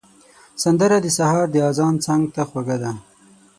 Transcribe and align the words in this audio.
سندره 0.63 0.97
د 1.01 1.07
سهار 1.17 1.45
د 1.51 1.55
اذان 1.69 1.95
څنګ 2.05 2.23
ته 2.35 2.41
خوږه 2.49 2.77
ده 2.83 2.91